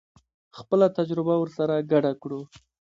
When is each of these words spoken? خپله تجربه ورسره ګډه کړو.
خپله 0.57 0.87
تجربه 0.97 1.35
ورسره 1.39 1.75
ګډه 1.91 2.11
کړو. 2.21 2.41